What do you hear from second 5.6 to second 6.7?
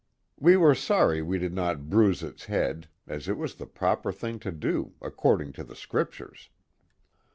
the Scriptures.